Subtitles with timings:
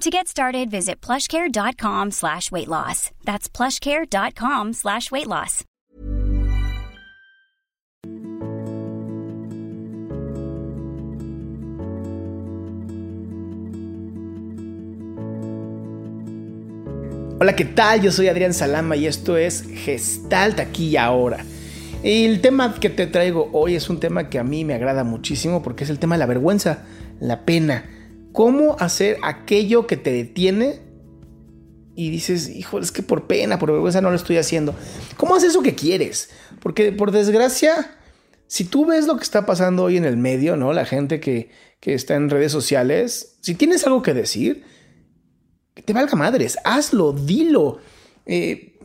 [0.00, 3.10] To get started, visit plushcare.com slash weight loss.
[3.26, 5.66] That's plushcare.com slash weight loss.
[17.38, 18.00] Hola, ¿qué tal?
[18.00, 21.44] Yo soy Adrián Salama y esto es Gestalt aquí y ahora.
[22.02, 25.62] El tema que te traigo hoy es un tema que a mí me agrada muchísimo
[25.62, 26.84] porque es el tema de la vergüenza,
[27.20, 27.99] la pena.
[28.32, 30.80] ¿Cómo hacer aquello que te detiene
[31.96, 34.74] y dices, hijo, es que por pena, por vergüenza no lo estoy haciendo?
[35.16, 36.30] ¿Cómo haces eso que quieres?
[36.60, 37.96] Porque por desgracia,
[38.46, 40.72] si tú ves lo que está pasando hoy en el medio, ¿no?
[40.72, 44.64] La gente que, que está en redes sociales, si tienes algo que decir,
[45.74, 47.78] que te valga madres, hazlo, dilo.
[48.26, 48.78] Eh,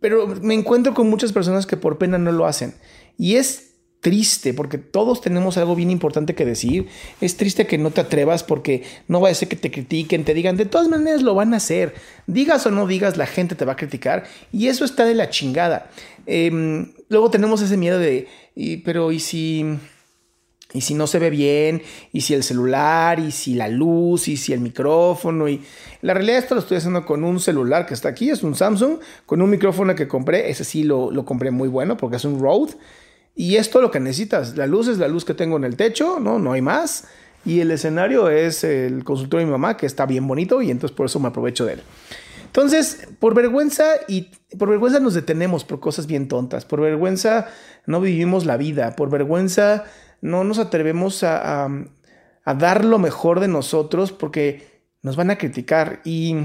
[0.00, 2.74] pero me encuentro con muchas personas que por pena no lo hacen.
[3.16, 3.71] Y es
[4.02, 6.88] triste porque todos tenemos algo bien importante que decir.
[7.22, 10.34] Es triste que no te atrevas porque no va a ser que te critiquen, te
[10.34, 11.94] digan, de todas maneras lo van a hacer.
[12.26, 15.30] Digas o no digas, la gente te va a criticar y eso está de la
[15.30, 15.88] chingada.
[16.26, 18.28] Em, luego tenemos ese miedo de,
[18.84, 19.64] pero ¿y si...
[20.74, 21.82] Y si no se ve bien,
[22.14, 25.46] y si el celular, y si la luz, y si el micrófono.
[25.46, 25.60] Y
[26.00, 28.96] la realidad esto lo estoy haciendo con un celular que está aquí, es un Samsung,
[29.26, 32.40] con un micrófono que compré, ese sí lo, lo compré muy bueno porque es un
[32.40, 32.72] Rode.
[33.34, 34.56] Y esto es lo que necesitas.
[34.56, 37.08] La luz es la luz que tengo en el techo, no, no hay más.
[37.44, 40.96] Y el escenario es el consultorio de mi mamá, que está bien bonito, y entonces
[40.96, 41.82] por eso me aprovecho de él.
[42.52, 46.66] Entonces, por vergüenza y por vergüenza nos detenemos por cosas bien tontas.
[46.66, 47.46] Por vergüenza
[47.86, 48.94] no vivimos la vida.
[48.94, 49.84] Por vergüenza
[50.20, 51.64] no nos atrevemos a,
[52.44, 56.02] a, dar lo mejor de nosotros porque nos van a criticar.
[56.04, 56.36] Y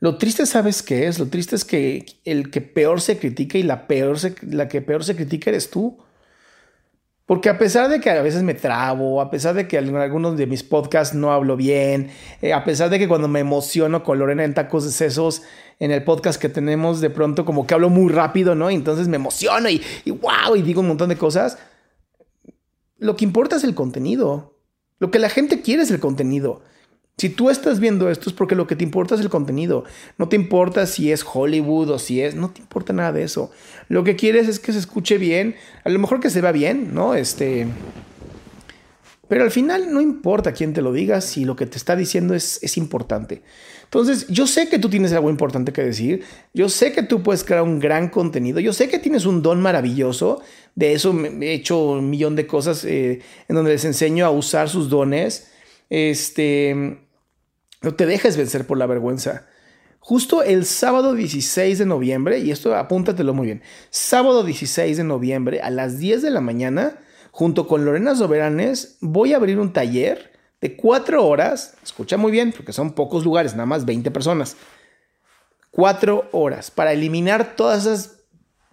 [0.00, 1.18] lo triste, ¿sabes qué es?
[1.18, 5.04] Lo triste es que el que peor se critica y la, peor la que peor
[5.04, 5.98] se critica eres tú.
[7.26, 10.38] Porque a pesar de que a veces me trabo, a pesar de que en algunos
[10.38, 12.10] de mis podcasts no hablo bien,
[12.40, 15.42] eh, a pesar de que cuando me emociono con Lorena en tacos de sesos,
[15.78, 18.70] en el podcast que tenemos, de pronto como que hablo muy rápido, ¿no?
[18.70, 21.58] Y entonces me emociono y wow, y digo un montón de cosas
[22.98, 24.58] lo que importa es el contenido.
[24.98, 26.62] Lo que la gente quiere es el contenido.
[27.18, 29.84] Si tú estás viendo esto es porque lo que te importa es el contenido.
[30.18, 32.36] No te importa si es Hollywood o si es...
[32.36, 33.50] No te importa nada de eso.
[33.88, 35.56] Lo que quieres es que se escuche bien.
[35.82, 37.14] A lo mejor que se vea bien, ¿no?
[37.14, 37.66] Este...
[39.26, 42.34] Pero al final no importa quién te lo diga si lo que te está diciendo
[42.34, 43.42] es, importante.
[43.84, 46.24] Entonces, yo sé que tú tienes algo importante que decir,
[46.54, 49.60] yo sé que tú puedes crear un gran contenido, yo sé que tienes un don
[49.60, 50.40] maravilloso,
[50.74, 54.70] de eso he hecho un millón de cosas eh, en donde les enseño a usar
[54.70, 55.50] sus dones.
[55.90, 56.98] Este,
[57.80, 59.46] no te dejes vencer por la vergüenza.
[60.00, 65.60] Justo el sábado 16 de noviembre, y esto apúntatelo muy bien, sábado 16 de noviembre
[65.60, 66.98] a las 10 de la mañana,
[67.30, 72.52] junto con Lorena Soberanes, voy a abrir un taller de cuatro horas, escucha muy bien,
[72.52, 74.56] porque son pocos lugares, nada más 20 personas,
[75.70, 78.18] cuatro horas para eliminar todas esas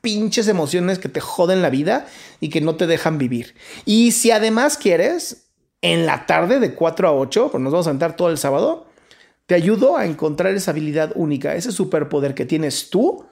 [0.00, 2.06] pinches emociones que te joden la vida
[2.38, 3.54] y que no te dejan vivir.
[3.84, 5.50] Y si además quieres,
[5.82, 8.86] en la tarde de 4 a 8, pues nos vamos a sentar todo el sábado,
[9.46, 13.26] te ayudo a encontrar esa habilidad única, ese superpoder que tienes tú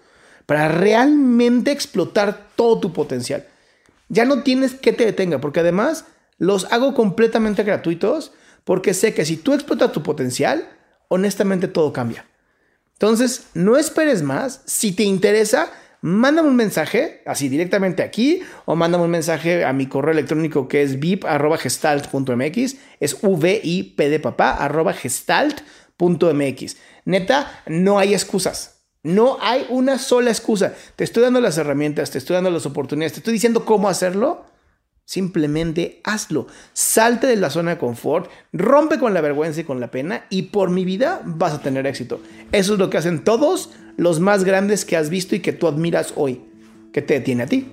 [0.47, 3.47] para realmente explotar todo tu potencial.
[4.09, 6.05] Ya no tienes que te detenga, porque además
[6.39, 8.33] los hago completamente gratuitos
[8.65, 10.69] porque sé que si tú explotas tu potencial,
[11.09, 12.27] honestamente todo cambia.
[12.95, 14.63] Entonces, no esperes más.
[14.67, 15.71] Si te interesa,
[16.03, 20.83] mándame un mensaje, así directamente aquí, o mándame un mensaje a mi correo electrónico que
[20.83, 24.53] es vip.gestalt.mx, es v i p de papá,
[26.09, 26.77] MX.
[27.05, 28.83] Neta, no hay excusas.
[29.03, 30.75] No hay una sola excusa.
[30.95, 34.45] Te estoy dando las herramientas, te estoy dando las oportunidades, te estoy diciendo cómo hacerlo.
[35.05, 36.47] Simplemente hazlo.
[36.73, 40.43] Salte de la zona de confort, rompe con la vergüenza y con la pena y
[40.43, 42.21] por mi vida vas a tener éxito.
[42.53, 45.67] Eso es lo que hacen todos los más grandes que has visto y que tú
[45.67, 46.41] admiras hoy.
[46.93, 47.73] ¿Qué te detiene a ti?